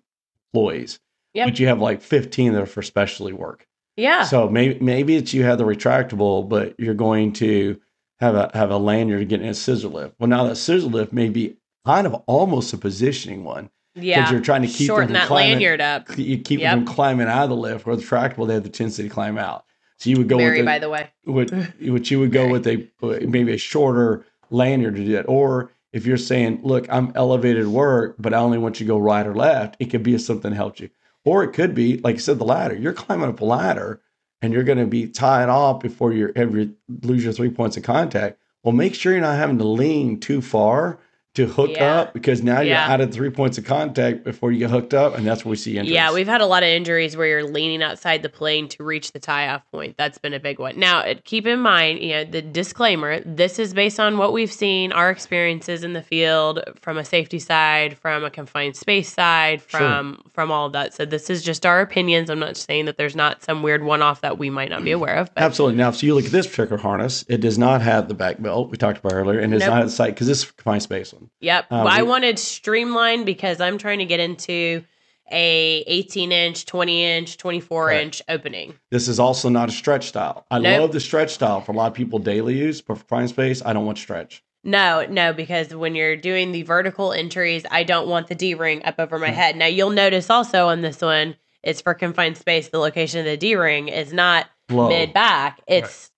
employees, 0.59 0.99
Yep. 1.33 1.47
but 1.47 1.59
you 1.59 1.67
have 1.67 1.79
like 1.81 2.01
fifteen 2.01 2.53
that 2.53 2.61
are 2.61 2.65
for 2.65 2.81
specialty 2.81 3.33
work. 3.33 3.67
Yeah. 3.97 4.23
So 4.23 4.49
maybe 4.49 4.79
maybe 4.79 5.15
it's 5.15 5.33
you 5.33 5.43
have 5.43 5.57
the 5.57 5.63
retractable, 5.65 6.47
but 6.47 6.79
you're 6.79 6.93
going 6.93 7.33
to 7.33 7.79
have 8.19 8.35
a 8.35 8.49
have 8.53 8.71
a 8.71 8.77
lanyard 8.77 9.19
to 9.19 9.25
get 9.25 9.41
in 9.41 9.47
a 9.47 9.53
scissor 9.53 9.87
lift. 9.89 10.15
Well, 10.19 10.29
now 10.29 10.45
that 10.45 10.55
scissor 10.55 10.87
lift 10.87 11.11
may 11.13 11.29
be 11.29 11.57
kind 11.85 12.07
of 12.07 12.13
almost 12.25 12.73
a 12.73 12.77
positioning 12.77 13.43
one 13.43 13.69
Yeah. 13.95 14.19
because 14.21 14.31
you're 14.31 14.41
trying 14.41 14.61
to 14.63 14.67
keep 14.67 14.87
Shorten 14.87 15.13
that 15.13 15.27
climbing, 15.27 15.53
lanyard 15.53 15.81
up. 15.81 16.17
You 16.17 16.37
keep 16.39 16.59
Yep. 16.61 16.75
them 16.75 16.85
climbing 16.85 17.27
out 17.27 17.43
of 17.43 17.49
the 17.49 17.55
lift. 17.55 17.85
Where 17.85 17.95
the 17.95 18.01
retractable, 18.01 18.47
they 18.47 18.53
have 18.55 18.63
the 18.63 18.69
tendency 18.69 19.03
to 19.03 19.09
climb 19.09 19.37
out. 19.37 19.65
So 19.97 20.09
you 20.09 20.17
would 20.17 20.27
go 20.27 20.37
Mary, 20.37 20.57
with 20.59 20.65
by 20.65 20.75
a, 20.75 20.79
the 20.81 20.89
way. 20.89 21.09
which 21.25 21.51
you 22.11 22.19
would 22.19 22.31
go 22.31 22.47
with 22.49 22.65
a 22.67 22.87
uh, 23.03 23.19
maybe 23.27 23.53
a 23.53 23.57
shorter 23.57 24.25
lanyard 24.49 24.95
to 24.95 25.05
do 25.05 25.11
that. 25.13 25.23
Or 25.27 25.71
if 25.95 26.05
you're 26.05 26.17
saying, 26.17 26.59
look, 26.61 26.87
I'm 26.91 27.13
elevated 27.15 27.67
work, 27.67 28.17
but 28.19 28.33
I 28.33 28.37
only 28.37 28.57
want 28.57 28.81
you 28.81 28.85
to 28.85 28.91
go 28.91 28.99
right 28.99 29.25
or 29.25 29.33
left, 29.33 29.77
it 29.79 29.85
could 29.85 30.03
be 30.03 30.17
something 30.17 30.51
that 30.51 30.57
helps 30.57 30.81
you. 30.81 30.89
Or 31.23 31.41
it 31.41 31.53
could 31.53 31.73
be, 31.73 31.99
like 31.99 32.15
you 32.15 32.19
said, 32.19 32.37
the 32.37 32.43
ladder. 32.43 32.75
You're 32.75 32.91
climbing 32.91 33.29
up 33.29 33.39
a 33.39 33.45
ladder 33.45 34.01
and 34.41 34.51
you're 34.51 34.65
going 34.65 34.77
to 34.77 34.85
be 34.85 35.07
tied 35.07 35.47
off 35.47 35.79
before 35.79 36.11
you 36.11 36.33
ever 36.35 36.67
lose 37.01 37.23
your 37.23 37.31
three 37.31 37.49
points 37.49 37.77
of 37.77 37.83
contact. 37.83 38.37
Well, 38.61 38.73
make 38.73 38.93
sure 38.93 39.13
you're 39.13 39.21
not 39.21 39.37
having 39.37 39.57
to 39.59 39.63
lean 39.63 40.19
too 40.19 40.41
far 40.41 40.99
to 41.35 41.45
hook 41.45 41.71
Yeah. 41.71 41.99
up 42.01 42.13
because 42.13 42.41
now 42.43 42.55
you're 42.61 42.69
Yeah. 42.75 42.91
out 42.91 43.01
of 43.01 43.13
three 43.13 43.29
points 43.29 43.57
of 43.57 43.65
contact 43.65 44.23
before 44.23 44.51
you 44.51 44.59
get 44.59 44.69
hooked 44.69 44.93
up, 44.93 45.17
and 45.17 45.25
that's 45.27 45.43
where 45.45 45.51
we 45.51 45.55
see 45.57 45.77
injuries. 45.77 45.91
Yeah, 45.93 46.13
we've 46.13 46.27
had 46.27 46.41
a 46.41 46.45
lot 46.45 46.63
of 46.63 46.69
injuries 46.69 47.15
where 47.17 47.27
you're 47.27 47.43
leaning 47.43 47.83
outside 47.83 48.23
the 48.23 48.29
plane 48.29 48.67
to 48.69 48.83
reach 48.83 49.11
the 49.11 49.19
tie 49.19 49.47
off 49.49 49.61
point. 49.71 49.95
That's 49.97 50.17
been 50.17 50.33
a 50.33 50.39
big 50.39 50.59
one. 50.59 50.79
Now, 50.79 51.03
keep 51.25 51.45
in 51.45 51.59
mind, 51.59 51.99
you 51.99 52.09
know, 52.13 52.23
the 52.23 52.41
disclaimer 52.41 53.19
this 53.25 53.59
is 53.59 53.73
based 53.73 53.99
on 53.99 54.17
what 54.17 54.33
we've 54.33 54.51
seen, 54.51 54.91
our 54.91 55.09
experiences 55.09 55.83
in 55.83 55.93
the 55.93 56.01
field 56.01 56.61
from 56.81 56.97
a 56.97 57.05
safety 57.05 57.39
side, 57.39 57.97
from 57.97 58.23
a 58.23 58.29
confined 58.29 58.75
space 58.75 59.11
side, 59.11 59.61
Sure. 59.67 59.79
from 59.79 60.21
from 60.33 60.51
all 60.51 60.65
of 60.67 60.73
that. 60.73 60.93
So 60.93 61.05
this 61.05 61.29
is 61.29 61.43
just 61.43 61.65
our 61.65 61.81
opinions. 61.81 62.29
I'm 62.29 62.39
not 62.39 62.57
saying 62.57 62.85
that 62.85 62.97
there's 62.97 63.15
not 63.15 63.43
some 63.43 63.61
weird 63.63 63.83
one 63.83 64.01
off 64.01 64.21
that 64.21 64.37
we 64.37 64.49
might 64.49 64.69
not 64.69 64.83
be 64.83 64.91
aware 64.91 65.15
of. 65.15 65.33
But 65.33 65.43
Absolutely. 65.43 65.77
Now, 65.77 65.91
so 65.91 66.05
you 66.05 66.15
look 66.15 66.25
at 66.25 66.31
this 66.31 66.47
particular 66.47 66.81
harness, 66.81 67.23
it 67.29 67.41
does 67.41 67.57
not 67.57 67.81
have 67.81 68.07
the 68.07 68.13
back 68.13 68.41
belt 68.41 68.69
we 68.69 68.77
talked 68.77 68.99
about 68.99 69.13
earlier, 69.13 69.39
and 69.39 69.53
it's 69.53 69.65
Nope. 69.65 69.73
not 69.75 69.83
the 69.85 69.89
sight 69.91 70.13
because 70.13 70.27
this 70.27 70.43
is 70.43 70.49
a 70.49 70.53
confined 70.53 70.83
space 70.83 71.13
one. 71.13 71.24
Yep. 71.41 71.65
Uh, 71.71 71.75
I 71.87 72.03
we- 72.03 72.09
wanted 72.09 72.37
streamlined 72.39 73.25
because 73.25 73.59
I'm 73.61 73.77
trying 73.77 73.99
to 73.99 74.05
get 74.05 74.19
into 74.19 74.83
a 75.31 75.83
18 75.87 76.31
inch, 76.31 76.65
20 76.65 77.03
inch, 77.03 77.37
24 77.37 77.85
Right. 77.87 78.01
inch 78.01 78.21
opening. 78.29 78.75
This 78.91 79.07
is 79.07 79.19
also 79.19 79.49
not 79.49 79.69
a 79.69 79.71
stretch 79.71 80.07
style. 80.07 80.45
I 80.51 80.59
Nope. 80.59 80.81
love 80.81 80.91
the 80.91 80.99
stretch 80.99 81.31
style 81.31 81.61
for 81.61 81.71
a 81.71 81.75
lot 81.75 81.87
of 81.87 81.93
people 81.95 82.19
daily 82.19 82.55
use, 82.55 82.81
but 82.81 82.97
for 82.97 83.03
confined 83.05 83.29
space, 83.29 83.61
I 83.65 83.73
don't 83.73 83.85
want 83.85 83.97
stretch. 83.97 84.43
No, 84.63 85.05
no, 85.09 85.33
because 85.33 85.73
when 85.75 85.95
you're 85.95 86.15
doing 86.15 86.51
the 86.51 86.61
vertical 86.63 87.11
entries, 87.11 87.63
I 87.71 87.83
don't 87.83 88.07
want 88.07 88.27
the 88.27 88.35
D 88.35 88.53
ring 88.55 88.83
up 88.85 88.95
over 88.99 89.17
my 89.19 89.29
Hmm. 89.29 89.33
head. 89.33 89.55
Now 89.55 89.65
you'll 89.67 89.89
notice 89.91 90.29
also 90.29 90.67
on 90.67 90.81
this 90.81 91.01
one, 91.01 91.35
it's 91.63 91.81
for 91.81 91.93
confined 91.95 92.37
space. 92.37 92.69
The 92.69 92.79
location 92.79 93.19
of 93.19 93.25
the 93.25 93.37
D 93.37 93.55
ring 93.55 93.87
is 93.87 94.13
not 94.13 94.47
mid 94.69 95.11
back; 95.13 95.59
it's 95.67 96.11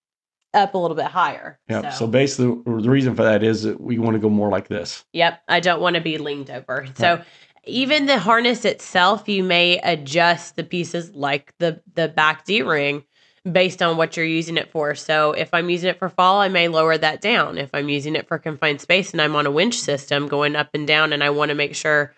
up 0.53 0.73
a 0.73 0.77
little 0.77 0.95
bit 0.95 1.05
higher. 1.05 1.59
Yep. 1.69 1.83
So. 1.83 1.89
So, 1.91 2.07
basically, 2.07 2.61
the 2.65 2.89
reason 2.89 3.15
for 3.15 3.23
that 3.23 3.43
is 3.43 3.63
that 3.63 3.79
we 3.81 3.99
want 3.99 4.15
to 4.15 4.19
go 4.19 4.29
more 4.29 4.49
like 4.49 4.67
this. 4.67 5.05
yep, 5.13 5.41
I 5.47 5.59
don't 5.59 5.81
want 5.81 5.95
to 5.95 6.01
be 6.01 6.17
leaned 6.17 6.49
over. 6.49 6.87
So 6.95 7.21
even 7.65 8.05
the 8.05 8.17
harness 8.17 8.63
itself, 8.65 9.27
you 9.27 9.43
may 9.43 9.77
adjust 9.79 10.55
the 10.55 10.63
pieces 10.63 11.13
like 11.13 11.53
the 11.59 11.81
the 11.93 12.07
back 12.07 12.45
D 12.45 12.61
ring 12.61 13.03
based 13.49 13.81
on 13.81 13.97
what 13.97 14.17
you're 14.17 14.25
using 14.25 14.57
it 14.57 14.71
for. 14.71 14.95
So 14.95 15.31
if 15.31 15.53
I'm 15.53 15.69
using 15.69 15.89
it 15.89 15.99
for 15.99 16.09
fall, 16.09 16.39
I 16.41 16.47
may 16.49 16.67
lower 16.67 16.97
that 16.97 17.21
down. 17.21 17.57
If 17.57 17.69
I'm 17.73 17.89
using 17.89 18.15
it 18.15 18.27
for 18.27 18.37
confined 18.37 18.81
space 18.81 19.11
and 19.11 19.21
I'm 19.21 19.35
on 19.35 19.45
a 19.45 19.51
winch 19.51 19.75
system 19.75 20.27
going 20.27 20.55
up 20.55 20.69
and 20.73 20.87
down 20.87 21.13
and 21.13 21.23
I 21.23 21.29
want 21.29 21.49
to 21.49 21.55
make 21.55 21.75
sure 21.75 22.13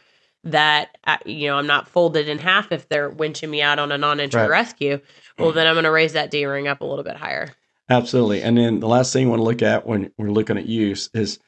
that 0.45 0.97
uh, 1.05 1.17
you 1.25 1.47
know 1.47 1.57
I'm 1.57 1.67
not 1.67 1.89
folded 1.89 2.29
in 2.29 2.37
half 2.37 2.71
if 2.71 2.87
they're 2.87 3.11
winching 3.11 3.49
me 3.49 3.61
out 3.61 3.77
on 3.79 3.91
a 3.91 3.97
non-entry 3.97 4.39
Right. 4.41 4.49
rescue, 4.49 4.99
well 5.37 5.51
then 5.51 5.67
I'm 5.67 5.75
going 5.75 5.83
to 5.83 5.91
raise 5.91 6.13
that 6.13 6.31
D 6.31 6.45
ring 6.45 6.67
up 6.67 6.81
a 6.81 6.85
little 6.85 7.03
bit 7.03 7.17
higher. 7.17 7.49
Absolutely. 7.89 8.41
And 8.41 8.57
then 8.57 8.79
the 8.79 8.87
last 8.87 9.11
thing 9.11 9.23
you 9.23 9.29
want 9.29 9.39
to 9.39 9.43
look 9.43 9.61
at 9.61 9.87
when 9.87 10.11
we're 10.17 10.31
looking 10.31 10.57
at 10.57 10.67
use 10.67 11.09
is 11.13 11.39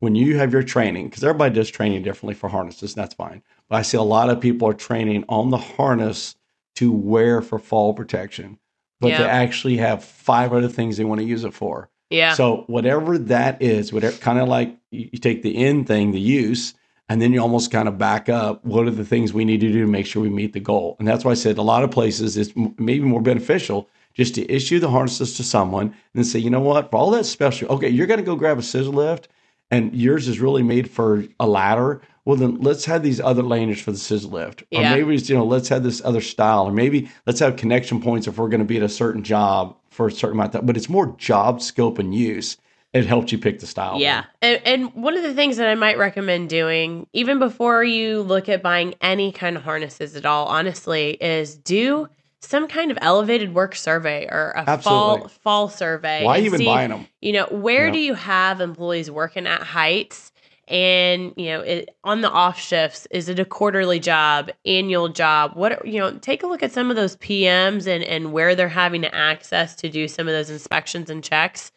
when 0.00 0.14
you 0.14 0.36
have 0.38 0.52
your 0.52 0.62
training, 0.62 1.08
because 1.08 1.22
everybody 1.24 1.54
does 1.54 1.70
training 1.70 2.02
differently 2.02 2.34
for 2.34 2.48
harnesses, 2.48 2.94
and 2.94 3.02
that's 3.02 3.14
fine. 3.14 3.42
But 3.68 3.76
I 3.76 3.82
see 3.82 3.96
a 3.96 4.02
lot 4.02 4.28
of 4.28 4.40
people 4.40 4.68
are 4.68 4.74
training 4.74 5.24
on 5.28 5.50
the 5.50 5.56
harness 5.56 6.36
to 6.76 6.92
wear 6.92 7.40
for 7.40 7.58
fall 7.58 7.94
protection, 7.94 8.58
but 9.00 9.08
they 9.08 9.24
actually 9.24 9.76
have 9.76 10.04
five 10.04 10.52
other 10.52 10.68
things 10.68 10.96
they 10.96 11.04
want 11.04 11.20
to 11.20 11.26
use 11.26 11.44
it 11.44 11.54
for. 11.54 11.90
Yeah. 12.10 12.34
So 12.34 12.64
whatever 12.66 13.16
that 13.16 13.62
is, 13.62 13.92
whatever 13.92 14.16
kind 14.18 14.38
of 14.38 14.48
like 14.48 14.76
you, 14.90 15.08
you 15.12 15.18
take 15.18 15.42
the 15.42 15.56
end 15.56 15.86
thing, 15.86 16.10
the 16.12 16.20
use, 16.20 16.74
and 17.08 17.20
then 17.20 17.32
you 17.32 17.40
almost 17.40 17.70
kind 17.70 17.88
of 17.88 17.98
back 17.98 18.28
up. 18.28 18.64
What 18.64 18.86
are 18.86 18.90
the 18.90 19.04
things 19.04 19.32
we 19.32 19.44
need 19.44 19.60
to 19.60 19.72
do 19.72 19.82
to 19.82 19.90
make 19.90 20.06
sure 20.06 20.22
we 20.22 20.30
meet 20.30 20.52
the 20.52 20.60
goal? 20.60 20.96
And 20.98 21.06
that's 21.06 21.24
why 21.24 21.32
I 21.32 21.34
said 21.34 21.58
a 21.58 21.62
lot 21.62 21.84
of 21.84 21.90
places 21.90 22.36
it's 22.36 22.52
maybe 22.56 23.00
more 23.00 23.22
beneficial 23.22 23.88
just 24.14 24.34
to 24.36 24.50
issue 24.50 24.78
the 24.78 24.90
harnesses 24.90 25.36
to 25.36 25.42
someone 25.42 25.94
and 26.14 26.26
say, 26.26 26.38
you 26.38 26.50
know 26.50 26.60
what, 26.60 26.90
for 26.90 26.96
all 26.96 27.10
that 27.10 27.24
special, 27.24 27.68
okay, 27.68 27.88
you're 27.88 28.06
going 28.06 28.20
to 28.20 28.24
go 28.24 28.36
grab 28.36 28.58
a 28.58 28.62
scissor 28.62 28.90
lift, 28.90 29.28
and 29.70 29.94
yours 29.94 30.28
is 30.28 30.40
really 30.40 30.62
made 30.62 30.90
for 30.90 31.24
a 31.40 31.46
ladder. 31.46 32.00
Well, 32.24 32.36
then 32.36 32.60
let's 32.60 32.84
have 32.86 33.02
these 33.02 33.20
other 33.20 33.42
lanyards 33.42 33.82
for 33.82 33.92
the 33.92 33.98
scissor 33.98 34.28
lift, 34.28 34.62
or 34.72 34.82
maybe 34.82 35.14
it's, 35.14 35.28
you 35.28 35.36
know 35.36 35.44
let's 35.44 35.68
have 35.68 35.82
this 35.82 36.02
other 36.04 36.20
style, 36.20 36.66
or 36.68 36.72
maybe 36.72 37.10
let's 37.26 37.40
have 37.40 37.56
connection 37.56 38.00
points 38.00 38.26
if 38.26 38.38
we're 38.38 38.48
going 38.48 38.60
to 38.60 38.66
be 38.66 38.78
at 38.78 38.82
a 38.82 38.88
certain 38.88 39.22
job 39.22 39.76
for 39.90 40.06
a 40.06 40.12
certain 40.12 40.38
amount. 40.38 40.54
Of 40.54 40.60
time. 40.60 40.66
But 40.66 40.76
it's 40.76 40.88
more 40.88 41.14
job 41.18 41.60
scope 41.60 41.98
and 41.98 42.14
use 42.14 42.56
it 42.94 43.06
helps 43.06 43.32
you 43.32 43.38
pick 43.38 43.58
the 43.58 43.66
style. 43.66 43.98
Yeah. 43.98 44.24
And, 44.40 44.60
and 44.64 44.94
one 44.94 45.16
of 45.16 45.24
the 45.24 45.34
things 45.34 45.56
that 45.56 45.68
I 45.68 45.74
might 45.74 45.98
recommend 45.98 46.48
doing, 46.48 47.08
even 47.12 47.40
before 47.40 47.82
you 47.82 48.22
look 48.22 48.48
at 48.48 48.62
buying 48.62 48.94
any 49.00 49.32
kind 49.32 49.56
of 49.56 49.64
harnesses 49.64 50.14
at 50.14 50.24
all, 50.24 50.46
honestly, 50.46 51.10
is 51.20 51.56
do 51.56 52.08
some 52.44 52.68
kind 52.68 52.90
of 52.90 52.98
elevated 53.00 53.54
work 53.54 53.74
survey 53.74 54.26
or 54.30 54.52
a 54.56 54.60
Absolutely. 54.68 54.82
fall 54.82 55.28
fall 55.28 55.68
survey. 55.68 56.24
Why 56.24 56.38
even 56.38 56.58
see, 56.58 56.64
buying 56.66 56.90
them? 56.90 57.06
You 57.20 57.32
know, 57.32 57.46
where 57.50 57.86
Yeah. 57.86 57.92
do 57.92 57.98
you 57.98 58.14
have 58.14 58.60
employees 58.60 59.10
working 59.10 59.46
at 59.46 59.62
heights? 59.62 60.30
And 60.66 61.34
you 61.36 61.46
know, 61.46 61.60
it, 61.60 61.94
on 62.04 62.22
the 62.22 62.30
off 62.30 62.58
shifts, 62.58 63.06
is 63.10 63.28
it 63.28 63.38
a 63.38 63.44
quarterly 63.44 64.00
job, 64.00 64.50
annual 64.64 65.10
job? 65.10 65.52
What 65.54 65.86
you 65.86 65.98
know, 65.98 66.16
take 66.18 66.42
a 66.42 66.46
look 66.46 66.62
at 66.62 66.72
some 66.72 66.88
of 66.90 66.96
those 66.96 67.16
PMs 67.16 67.86
and 67.86 68.02
and 68.02 68.32
where 68.32 68.54
they're 68.54 68.68
having 68.68 69.02
to 69.02 69.14
access 69.14 69.74
to 69.76 69.90
do 69.90 70.08
some 70.08 70.26
of 70.26 70.32
those 70.32 70.48
inspections 70.48 71.10
and 71.10 71.22
checks, 71.22 71.70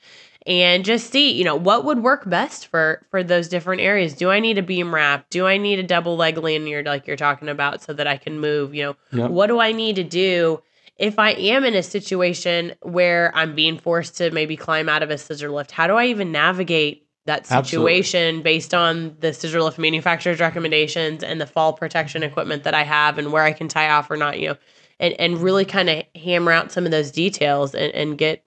and 0.48 0.86
just 0.86 1.12
see 1.12 1.32
you 1.34 1.44
know 1.44 1.56
what 1.56 1.86
would 1.86 2.02
work 2.02 2.28
best 2.28 2.68
for 2.68 3.06
for 3.12 3.24
those 3.24 3.48
different 3.50 3.82
areas. 3.82 4.16
Do 4.16 4.32
I 4.32 4.40
need 4.40 4.58
a 4.58 4.64
beam 4.64 4.96
wrap? 4.96 5.30
Do 5.30 5.46
I 5.46 5.58
need 5.58 5.78
a 5.80 5.84
double 5.84 6.16
leg 6.18 6.38
lanyard 6.38 6.86
like 6.86 7.06
you're 7.06 7.18
talking 7.18 7.50
about 7.50 7.84
so 7.84 7.94
that 7.94 8.08
I 8.08 8.18
can 8.18 8.40
move? 8.40 8.74
You 8.74 8.84
know, 8.84 8.96
Yep. 9.12 9.28
what 9.28 9.48
do 9.48 9.60
I 9.60 9.72
need 9.74 9.98
to 9.98 10.04
do? 10.04 10.64
If 10.98 11.20
I 11.20 11.32
am 11.34 11.64
in 11.64 11.76
a 11.76 11.84
situation 11.84 12.74
where 12.82 13.32
I'm 13.36 13.54
being 13.54 13.78
forced 13.78 14.18
to 14.18 14.32
maybe 14.32 14.58
climb 14.58 14.90
out 14.90 15.04
of 15.04 15.12
a 15.12 15.18
scissor 15.18 15.52
lift, 15.52 15.70
how 15.72 15.86
do 15.86 15.94
I 15.94 16.06
even 16.08 16.32
navigate 16.32 17.06
that 17.26 17.46
Absolutely. 17.50 18.02
situation 18.04 18.42
based 18.42 18.74
on 18.74 19.16
the 19.20 19.34
scissor 19.34 19.62
lift 19.62 19.78
manufacturer's 19.78 20.40
recommendations 20.40 21.22
and 21.24 21.40
the 21.42 21.46
fall 21.46 21.74
protection 21.74 22.24
equipment 22.24 22.64
that 22.64 22.74
I 22.74 22.84
have 22.84 23.18
and 23.18 23.32
where 23.32 23.44
I 23.44 23.52
can 23.52 23.68
tie 23.68 23.90
off 23.90 24.10
or 24.10 24.18
not, 24.18 24.40
you 24.40 24.50
know, 24.50 24.58
and, 25.00 25.14
and 25.20 25.38
really 25.38 25.66
kind 25.66 25.90
of 25.90 26.04
hammer 26.16 26.52
out 26.52 26.72
some 26.72 26.86
of 26.86 26.92
those 26.92 27.12
details 27.12 27.76
and, 27.76 27.94
and 27.94 28.18
get 28.18 28.44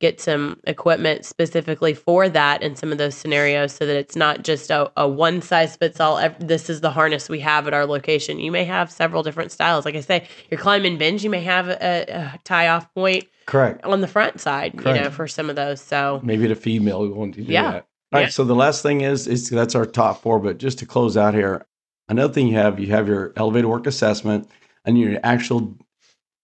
get 0.00 0.20
some 0.20 0.58
equipment 0.66 1.24
specifically 1.24 1.94
for 1.94 2.28
that 2.28 2.62
in 2.62 2.74
some 2.74 2.90
of 2.90 2.98
those 2.98 3.14
scenarios 3.14 3.72
so 3.72 3.86
that 3.86 3.96
it's 3.96 4.16
not 4.16 4.42
just 4.42 4.70
a, 4.70 4.90
a 4.96 5.06
one 5.08 5.40
size 5.42 5.76
fits 5.76 6.00
all 6.00 6.20
this 6.40 6.68
is 6.68 6.80
the 6.80 6.90
harness 6.90 7.28
we 7.28 7.38
have 7.40 7.66
at 7.66 7.74
our 7.74 7.86
location 7.86 8.40
you 8.40 8.50
may 8.50 8.64
have 8.64 8.90
several 8.90 9.22
different 9.22 9.52
styles 9.52 9.84
like 9.84 9.94
i 9.94 10.00
say 10.00 10.26
you're 10.50 10.58
climbing 10.60 10.98
bins 10.98 11.22
you 11.22 11.30
may 11.30 11.42
have 11.42 11.68
a, 11.68 12.04
a 12.08 12.38
tie 12.44 12.68
off 12.68 12.92
point 12.94 13.24
Correct. 13.46 13.84
on 13.84 14.00
the 14.00 14.08
front 14.08 14.40
side 14.40 14.76
Correct. 14.76 14.96
you 14.98 15.04
know 15.04 15.10
for 15.10 15.28
some 15.28 15.48
of 15.50 15.56
those 15.56 15.80
so 15.80 16.20
Maybe 16.24 16.46
the 16.46 16.54
female 16.54 17.02
we 17.02 17.08
want 17.10 17.34
to 17.34 17.42
do 17.42 17.52
Yeah. 17.52 17.62
that. 17.72 17.86
All 18.12 18.18
right. 18.18 18.22
Yeah. 18.22 18.28
So 18.28 18.44
the 18.44 18.54
last 18.54 18.82
thing 18.82 19.02
is 19.02 19.26
is 19.28 19.48
that's 19.50 19.74
our 19.74 19.86
top 19.86 20.20
four. 20.22 20.40
But 20.40 20.58
just 20.58 20.78
to 20.80 20.86
close 20.86 21.16
out 21.16 21.32
here, 21.34 21.64
another 22.08 22.32
thing 22.32 22.48
you 22.48 22.54
have 22.54 22.80
you 22.80 22.88
have 22.88 23.06
your 23.06 23.32
elevated 23.36 23.66
work 23.68 23.86
assessment 23.86 24.48
and 24.84 24.98
your 24.98 25.20
actual 25.22 25.76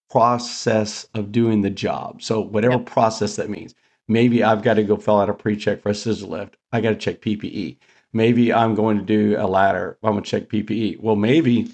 process 0.09 1.07
of 1.13 1.31
doing 1.31 1.61
the 1.61 1.69
job. 1.69 2.21
So 2.21 2.41
whatever 2.41 2.75
Yep. 2.75 2.85
process 2.85 3.35
that 3.35 3.49
means. 3.49 3.75
Maybe 4.07 4.43
I've 4.43 4.63
got 4.63 4.75
to 4.75 4.83
go 4.83 4.95
fill 4.95 5.19
out 5.19 5.29
a 5.29 5.33
pre-check 5.33 5.81
for 5.81 5.89
a 5.89 5.93
scissor 5.95 6.27
lift. 6.27 6.55
I 6.71 6.79
got 6.79 6.91
to 6.91 6.95
check 6.95 7.21
PPE. 7.21 7.77
Maybe 8.13 8.53
I'm 8.53 8.73
going 8.73 8.97
to 8.99 9.03
do 9.03 9.35
a 9.37 9.45
ladder. 9.47 9.97
I'm 10.01 10.13
going 10.13 10.23
to 10.23 10.29
check 10.29 10.47
PPE. 10.49 10.99
Well, 11.01 11.15
maybe 11.17 11.69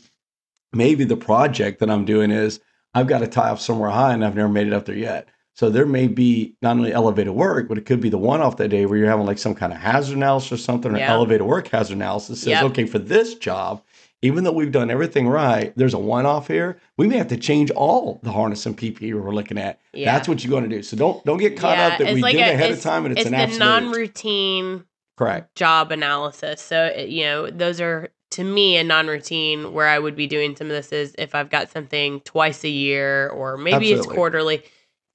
maybe 0.73 1.03
the 1.03 1.17
project 1.17 1.79
that 1.79 1.89
I'm 1.89 2.05
doing 2.05 2.31
is 2.31 2.59
I've 2.95 3.07
got 3.07 3.19
to 3.19 3.27
tie 3.27 3.49
off 3.49 3.61
somewhere 3.61 3.91
high 3.91 4.13
and 4.13 4.25
I've 4.25 4.35
never 4.35 4.49
made 4.49 4.65
it 4.67 4.73
up 4.73 4.85
there 4.85 4.95
yet. 4.95 5.27
So 5.55 5.69
there 5.69 5.85
may 5.85 6.07
be 6.07 6.55
not 6.63 6.77
only 6.77 6.91
elevated 6.91 7.33
work, 7.33 7.67
but 7.67 7.77
it 7.77 7.85
could 7.85 8.01
be 8.01 8.09
the 8.09 8.17
one 8.17 8.41
off 8.41 8.57
that 8.57 8.69
day 8.69 8.87
where 8.87 8.97
you're 8.97 9.07
having 9.09 9.27
like 9.27 9.37
some 9.37 9.53
kind 9.53 9.71
of 9.71 9.77
hazard 9.79 10.17
analysis 10.17 10.51
or 10.51 10.57
something, 10.57 10.91
or 10.95 10.97
Yeah. 10.97 11.11
elevated 11.13 11.45
work 11.45 11.67
hazard 11.67 11.97
analysis 11.97 12.41
says, 12.41 12.61
Yep. 12.61 12.71
okay, 12.71 12.85
for 12.85 12.97
this 12.97 13.35
job, 13.35 13.83
even 14.23 14.43
though 14.43 14.51
we've 14.51 14.71
done 14.71 14.89
everything 14.89 15.27
right, 15.27 15.71
there's 15.75 15.93
a 15.93 15.99
one 15.99 16.25
off 16.25 16.47
here. 16.47 16.79
We 16.97 17.07
may 17.07 17.17
have 17.17 17.27
to 17.27 17.37
change 17.37 17.69
all 17.71 18.19
the 18.23 18.31
harness 18.31 18.65
and 18.65 18.75
PPE 18.77 19.13
we're 19.21 19.33
looking 19.35 19.57
at. 19.57 19.79
yeah 19.93 20.11
That's 20.11 20.27
what 20.27 20.43
you're 20.43 20.49
going 20.51 20.67
to 20.67 20.75
do. 20.75 20.81
So 20.81 20.97
don't 20.97 21.23
don't 21.25 21.37
get 21.37 21.57
caught 21.57 21.77
Yeah, 21.77 21.87
up 21.87 21.99
that 21.99 22.13
we 22.13 22.21
like 22.21 22.35
did 22.35 22.41
a- 22.47 22.53
ahead 22.53 22.71
of 22.71 22.81
time 22.81 23.05
and 23.05 23.11
it's, 23.11 23.21
it's 23.21 23.27
an 23.27 23.33
the 23.33 23.43
absolute 23.43 23.59
non-routine 23.59 24.85
correct. 25.17 25.55
job 25.55 25.91
analysis. 25.91 26.61
So, 26.61 26.85
it- 26.85 27.09
you 27.09 27.23
know, 27.25 27.49
those 27.49 27.79
are 27.81 28.09
to 28.31 28.43
me 28.43 28.77
a 28.77 28.83
non 28.83 29.07
routine 29.07 29.73
where 29.73 29.87
I 29.87 29.99
would 29.99 30.15
be 30.15 30.27
doing 30.27 30.55
some 30.55 30.67
of 30.67 30.73
this 30.73 30.91
is 30.91 31.13
if 31.19 31.35
I've 31.35 31.49
got 31.49 31.69
something 31.71 32.21
twice 32.21 32.63
a 32.63 32.69
year 32.69 33.29
or 33.29 33.57
maybe 33.57 33.91
it's 33.91 34.07
quarterly, 34.07 34.63